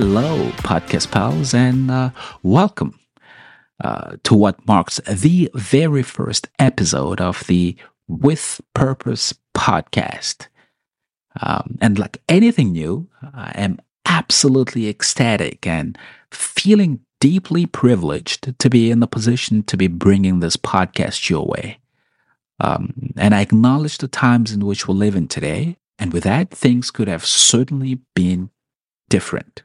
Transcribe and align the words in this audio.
podcast 0.00 1.10
pals, 1.10 1.52
and 1.52 1.90
uh, 1.90 2.08
welcome 2.42 2.98
uh, 3.84 4.16
to 4.22 4.34
what 4.34 4.66
marks 4.66 4.98
the 5.06 5.50
very 5.54 6.02
first 6.02 6.48
episode 6.58 7.20
of 7.20 7.46
the 7.46 7.76
With 8.08 8.62
Purpose 8.72 9.34
podcast. 9.54 10.46
Um, 11.42 11.76
and 11.82 11.98
like 11.98 12.22
anything 12.26 12.72
new, 12.72 13.06
I 13.34 13.52
am 13.54 13.80
absolutely 14.06 14.88
ecstatic 14.88 15.66
and 15.66 15.98
feeling 16.30 17.00
deeply 17.20 17.66
privileged 17.66 18.58
to 18.58 18.70
be 18.70 18.90
in 18.90 19.00
the 19.00 19.06
position 19.06 19.62
to 19.64 19.76
be 19.76 19.88
bringing 19.88 20.40
this 20.40 20.56
podcast 20.56 21.28
your 21.28 21.44
way. 21.44 21.80
Um, 22.60 23.12
and 23.18 23.34
I 23.34 23.42
acknowledge 23.42 23.98
the 23.98 24.08
times 24.08 24.52
in 24.52 24.64
which 24.64 24.88
we 24.88 24.94
live 24.94 25.16
in 25.16 25.28
today. 25.28 25.76
And 25.98 26.14
with 26.14 26.24
that, 26.24 26.50
things 26.50 26.90
could 26.90 27.08
have 27.08 27.26
certainly 27.26 28.00
been 28.14 28.48
different. 29.10 29.64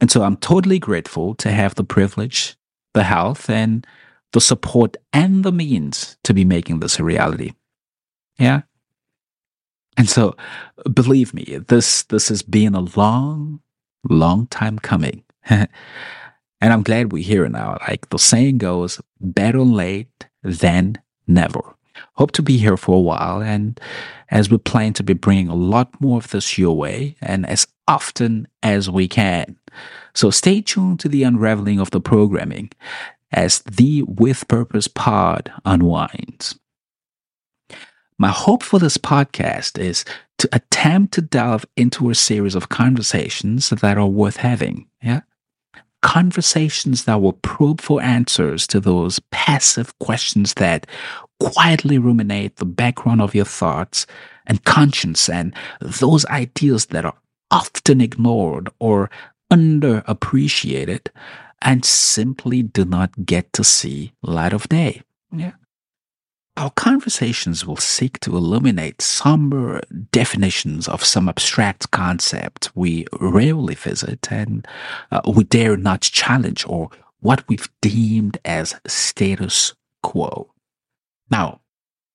And 0.00 0.10
so 0.10 0.22
I'm 0.22 0.36
totally 0.36 0.78
grateful 0.78 1.34
to 1.36 1.50
have 1.50 1.74
the 1.74 1.84
privilege, 1.84 2.56
the 2.94 3.04
health, 3.04 3.50
and 3.50 3.86
the 4.32 4.40
support 4.40 4.96
and 5.12 5.44
the 5.44 5.52
means 5.52 6.16
to 6.24 6.32
be 6.32 6.44
making 6.44 6.80
this 6.80 6.98
a 6.98 7.04
reality. 7.04 7.52
Yeah. 8.38 8.62
And 9.96 10.08
so 10.08 10.34
believe 10.92 11.34
me, 11.34 11.58
this 11.68 12.04
this 12.04 12.28
has 12.28 12.42
been 12.42 12.74
a 12.74 12.86
long, 12.96 13.60
long 14.08 14.46
time 14.46 14.78
coming. 14.78 15.24
and 15.50 15.68
I'm 16.60 16.82
glad 16.82 17.12
we're 17.12 17.22
here 17.22 17.48
now. 17.48 17.76
Like 17.86 18.08
the 18.08 18.18
saying 18.18 18.58
goes, 18.58 19.00
better 19.20 19.60
late 19.60 20.26
than 20.42 20.96
never. 21.26 21.76
Hope 22.14 22.32
to 22.32 22.42
be 22.42 22.58
here 22.58 22.76
for 22.76 22.96
a 22.96 23.00
while 23.00 23.42
and 23.42 23.80
as 24.30 24.50
we 24.50 24.58
plan 24.58 24.92
to 24.94 25.02
be 25.02 25.12
bringing 25.12 25.48
a 25.48 25.54
lot 25.54 26.00
more 26.00 26.18
of 26.18 26.30
this 26.30 26.58
your 26.58 26.76
way 26.76 27.16
and 27.20 27.46
as 27.46 27.66
often 27.88 28.46
as 28.62 28.88
we 28.88 29.08
can. 29.08 29.56
So 30.14 30.30
stay 30.30 30.60
tuned 30.60 31.00
to 31.00 31.08
the 31.08 31.22
unraveling 31.22 31.80
of 31.80 31.90
the 31.90 32.00
programming 32.00 32.70
as 33.32 33.60
the 33.60 34.02
With 34.02 34.48
Purpose 34.48 34.88
pod 34.88 35.52
unwinds. 35.64 36.58
My 38.18 38.28
hope 38.28 38.62
for 38.62 38.78
this 38.78 38.98
podcast 38.98 39.78
is 39.78 40.04
to 40.38 40.48
attempt 40.52 41.14
to 41.14 41.22
delve 41.22 41.64
into 41.76 42.10
a 42.10 42.14
series 42.14 42.54
of 42.54 42.68
conversations 42.68 43.70
that 43.70 43.96
are 43.96 44.06
worth 44.06 44.36
having. 44.36 44.88
Yeah. 45.02 45.20
Conversations 46.02 47.04
that 47.04 47.20
will 47.20 47.34
probe 47.34 47.80
for 47.80 48.02
answers 48.02 48.66
to 48.68 48.80
those 48.80 49.20
passive 49.30 49.98
questions 49.98 50.54
that 50.54 50.86
quietly 51.40 51.98
ruminate 51.98 52.56
the 52.56 52.64
background 52.64 53.20
of 53.20 53.34
your 53.34 53.44
thoughts 53.44 54.06
and 54.46 54.64
conscience 54.64 55.28
and 55.28 55.54
those 55.80 56.24
ideas 56.26 56.86
that 56.86 57.04
are 57.04 57.16
often 57.50 58.00
ignored 58.00 58.68
or 58.78 59.10
underappreciated 59.50 61.08
and 61.62 61.84
simply 61.84 62.62
do 62.62 62.84
not 62.84 63.26
get 63.26 63.52
to 63.52 63.64
see 63.64 64.12
light 64.22 64.52
of 64.52 64.68
day. 64.68 65.02
Yeah. 65.32 65.52
Our 66.56 66.70
conversations 66.70 67.66
will 67.66 67.76
seek 67.76 68.20
to 68.20 68.36
illuminate 68.36 69.00
somber 69.00 69.80
definitions 70.12 70.88
of 70.88 71.04
some 71.04 71.28
abstract 71.28 71.90
concept 71.90 72.70
we 72.74 73.06
rarely 73.18 73.74
visit 73.74 74.30
and 74.30 74.66
uh, 75.10 75.20
we 75.26 75.44
dare 75.44 75.76
not 75.76 76.02
challenge 76.02 76.66
or 76.66 76.90
what 77.20 77.48
we've 77.48 77.68
deemed 77.80 78.38
as 78.44 78.74
status 78.86 79.74
quo. 80.02 80.52
Now, 81.30 81.60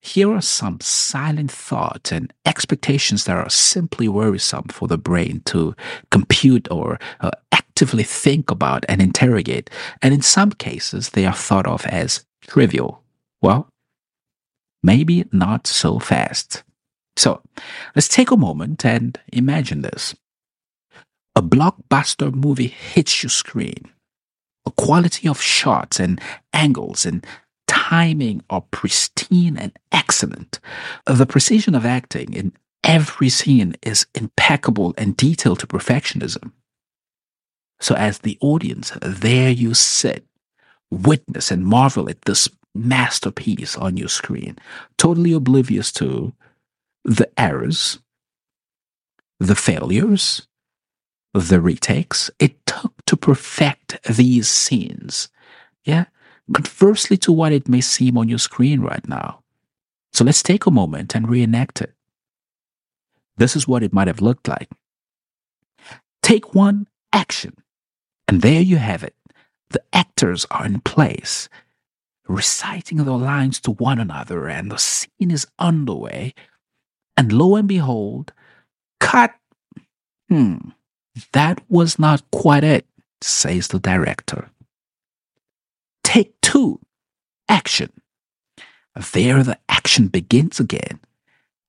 here 0.00 0.32
are 0.32 0.42
some 0.42 0.80
silent 0.80 1.52
thoughts 1.52 2.10
and 2.10 2.32
expectations 2.44 3.24
that 3.24 3.36
are 3.36 3.50
simply 3.50 4.08
worrisome 4.08 4.66
for 4.68 4.88
the 4.88 4.98
brain 4.98 5.42
to 5.44 5.76
compute 6.10 6.66
or 6.70 6.98
uh, 7.20 7.30
actively 7.52 8.02
think 8.02 8.50
about 8.50 8.84
and 8.88 9.00
interrogate. 9.00 9.70
And 10.02 10.12
in 10.12 10.22
some 10.22 10.50
cases, 10.50 11.10
they 11.10 11.24
are 11.24 11.32
thought 11.32 11.68
of 11.68 11.86
as 11.86 12.24
trivial. 12.40 13.02
Well, 13.40 13.68
maybe 14.82 15.24
not 15.32 15.66
so 15.66 15.98
fast. 15.98 16.62
So 17.16 17.42
let's 17.94 18.08
take 18.08 18.30
a 18.30 18.36
moment 18.36 18.84
and 18.84 19.18
imagine 19.32 19.82
this. 19.82 20.14
A 21.34 21.42
blockbuster 21.42 22.32
movie 22.32 22.68
hits 22.68 23.22
your 23.22 23.30
screen. 23.30 23.84
A 24.66 24.70
quality 24.70 25.28
of 25.28 25.40
shots 25.40 25.98
and 25.98 26.20
angles 26.52 27.04
and 27.06 27.26
timing 27.66 28.42
are 28.50 28.64
pristine 28.70 29.56
and 29.56 29.72
excellent. 29.90 30.60
The 31.06 31.26
precision 31.26 31.74
of 31.74 31.86
acting 31.86 32.34
in 32.34 32.52
every 32.84 33.28
scene 33.28 33.74
is 33.82 34.06
impeccable 34.14 34.94
and 34.98 35.16
detailed 35.16 35.60
to 35.60 35.66
perfectionism. 35.66 36.52
So, 37.80 37.94
as 37.96 38.18
the 38.18 38.38
audience, 38.40 38.92
there 39.00 39.50
you 39.50 39.74
sit, 39.74 40.24
witness 40.90 41.50
and 41.50 41.66
marvel 41.66 42.08
at 42.08 42.22
this 42.22 42.48
masterpiece 42.74 43.76
on 43.76 43.96
your 43.96 44.08
screen, 44.08 44.58
totally 44.96 45.32
oblivious 45.32 45.92
to 45.92 46.32
the 47.04 47.28
errors, 47.38 47.98
the 49.38 49.56
failures, 49.56 50.46
the 51.34 51.60
retakes 51.60 52.30
it 52.38 52.64
took 52.66 52.94
to 53.06 53.16
perfect 53.16 54.02
these 54.04 54.48
scenes. 54.48 55.28
Yeah? 55.84 56.04
conversely 56.52 57.16
to 57.18 57.32
what 57.32 57.52
it 57.52 57.68
may 57.68 57.80
seem 57.80 58.18
on 58.18 58.28
your 58.28 58.38
screen 58.38 58.80
right 58.80 59.06
now. 59.08 59.42
So 60.12 60.24
let's 60.24 60.42
take 60.42 60.66
a 60.66 60.70
moment 60.70 61.14
and 61.14 61.28
reenact 61.28 61.80
it. 61.80 61.94
This 63.36 63.56
is 63.56 63.66
what 63.66 63.82
it 63.82 63.92
might 63.92 64.08
have 64.08 64.20
looked 64.20 64.48
like. 64.48 64.68
Take 66.22 66.54
one 66.54 66.86
action, 67.12 67.54
and 68.28 68.42
there 68.42 68.60
you 68.60 68.76
have 68.76 69.02
it. 69.02 69.14
The 69.70 69.82
actors 69.92 70.46
are 70.50 70.66
in 70.66 70.80
place, 70.80 71.48
reciting 72.28 72.98
their 72.98 73.14
lines 73.14 73.60
to 73.60 73.72
one 73.72 73.98
another, 73.98 74.48
and 74.48 74.70
the 74.70 74.78
scene 74.78 75.30
is 75.30 75.46
underway. 75.58 76.34
And 77.16 77.32
lo 77.32 77.56
and 77.56 77.68
behold, 77.68 78.32
cut. 79.00 79.34
Hmm, 80.28 80.70
that 81.32 81.60
was 81.68 81.98
not 81.98 82.22
quite 82.30 82.64
it, 82.64 82.86
says 83.20 83.68
the 83.68 83.78
director. 83.78 84.50
Take 86.04 86.40
two, 86.40 86.80
action. 87.48 87.90
There 89.12 89.42
the 89.42 89.58
action 89.68 90.08
begins 90.08 90.60
again, 90.60 91.00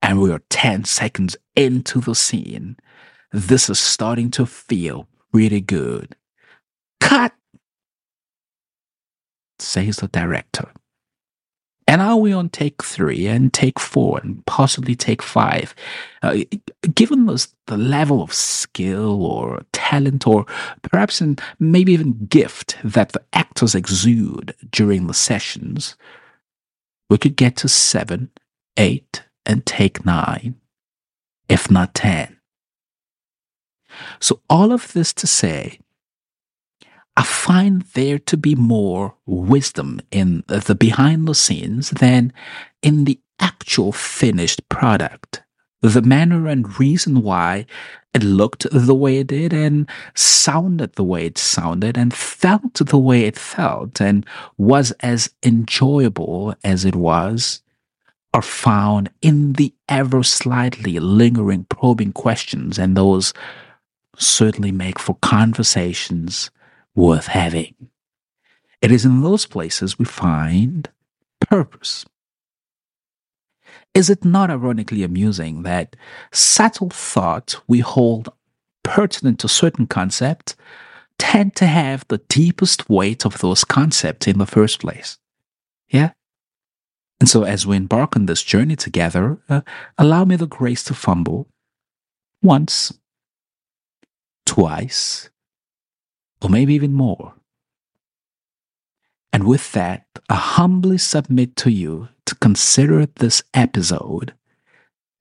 and 0.01 0.19
we 0.19 0.31
are 0.31 0.41
10 0.49 0.83
seconds 0.85 1.37
into 1.55 2.01
the 2.01 2.15
scene. 2.15 2.77
This 3.31 3.69
is 3.69 3.79
starting 3.79 4.29
to 4.31 4.45
feel 4.45 5.07
really 5.31 5.61
good. 5.61 6.15
Cut, 6.99 7.33
says 9.63 9.97
the 9.97 10.07
director. 10.07 10.69
And 11.87 12.01
are 12.01 12.17
we 12.17 12.31
on 12.31 12.49
take 12.49 12.81
three 12.81 13.27
and 13.27 13.53
take 13.53 13.79
four 13.79 14.19
and 14.23 14.45
possibly 14.45 14.95
take 14.95 15.21
five? 15.21 15.75
Uh, 16.21 16.37
given 16.95 17.25
the, 17.25 17.45
the 17.67 17.77
level 17.77 18.21
of 18.21 18.33
skill 18.33 19.23
or 19.25 19.61
talent 19.73 20.25
or 20.25 20.45
perhaps 20.81 21.19
in 21.19 21.37
maybe 21.59 21.91
even 21.91 22.25
gift 22.27 22.77
that 22.83 23.11
the 23.11 23.21
actors 23.33 23.75
exude 23.75 24.55
during 24.71 25.07
the 25.07 25.13
sessions, 25.13 25.97
we 27.09 27.17
could 27.17 27.35
get 27.35 27.57
to 27.57 27.67
seven, 27.67 28.31
eight, 28.77 29.23
and 29.45 29.65
take 29.65 30.05
nine, 30.05 30.55
if 31.49 31.69
not 31.69 31.93
ten. 31.93 32.37
So, 34.19 34.39
all 34.49 34.71
of 34.71 34.93
this 34.93 35.13
to 35.13 35.27
say 35.27 35.79
I 37.15 37.23
find 37.23 37.83
there 37.93 38.17
to 38.19 38.37
be 38.37 38.55
more 38.55 39.15
wisdom 39.25 40.01
in 40.11 40.43
the 40.47 40.75
behind 40.75 41.27
the 41.27 41.35
scenes 41.35 41.91
than 41.91 42.33
in 42.81 43.05
the 43.05 43.19
actual 43.39 43.91
finished 43.91 44.67
product. 44.69 45.43
The 45.81 46.01
manner 46.01 46.47
and 46.47 46.79
reason 46.79 47.21
why 47.21 47.65
it 48.13 48.23
looked 48.23 48.65
the 48.71 48.95
way 48.95 49.17
it 49.17 49.27
did 49.27 49.53
and 49.53 49.89
sounded 50.15 50.93
the 50.93 51.03
way 51.03 51.25
it 51.25 51.37
sounded 51.37 51.97
and 51.97 52.13
felt 52.13 52.75
the 52.75 52.97
way 52.97 53.25
it 53.25 53.37
felt 53.37 53.99
and 53.99 54.25
was 54.57 54.91
as 55.01 55.31
enjoyable 55.43 56.55
as 56.63 56.85
it 56.85 56.95
was 56.95 57.61
are 58.33 58.41
found 58.41 59.09
in 59.21 59.53
the 59.53 59.73
ever 59.89 60.23
slightly 60.23 60.99
lingering 60.99 61.65
probing 61.65 62.13
questions 62.13 62.79
and 62.79 62.95
those 62.95 63.33
certainly 64.17 64.71
make 64.71 64.99
for 64.99 65.15
conversations 65.21 66.49
worth 66.95 67.27
having. 67.27 67.75
It 68.81 68.91
is 68.91 69.05
in 69.05 69.21
those 69.21 69.45
places 69.45 69.97
we 69.97 70.05
find 70.05 70.89
purpose. 71.39 72.05
Is 73.93 74.09
it 74.09 74.25
not 74.25 74.49
ironically 74.49 75.03
amusing 75.03 75.63
that 75.63 75.95
subtle 76.31 76.89
thoughts 76.89 77.57
we 77.67 77.79
hold 77.79 78.29
pertinent 78.83 79.39
to 79.39 79.47
certain 79.47 79.87
concepts 79.87 80.55
tend 81.17 81.55
to 81.55 81.67
have 81.67 82.05
the 82.07 82.17
deepest 82.27 82.89
weight 82.89 83.25
of 83.25 83.37
those 83.37 83.63
concepts 83.63 84.27
in 84.27 84.39
the 84.39 84.47
first 84.47 84.79
place? 84.79 85.17
Yeah? 85.89 86.11
And 87.19 87.29
so, 87.29 87.43
as 87.43 87.65
we 87.65 87.77
embark 87.77 88.17
on 88.17 88.25
this 88.25 88.43
journey 88.43 88.75
together, 88.75 89.39
uh, 89.47 89.61
allow 89.97 90.25
me 90.25 90.35
the 90.35 90.47
grace 90.47 90.83
to 90.85 90.93
fumble 90.93 91.47
once, 92.41 92.91
twice, 94.45 95.29
or 96.43 96.49
maybe 96.49 96.73
even 96.73 96.93
more. 96.93 97.33
And 99.31 99.45
with 99.45 99.71
that, 99.71 100.05
I 100.29 100.35
humbly 100.35 100.97
submit 100.97 101.55
to 101.57 101.71
you 101.71 102.09
to 102.25 102.35
consider 102.35 103.05
this 103.05 103.41
episode. 103.53 104.33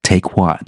Take 0.03 0.37
one. 0.37 0.67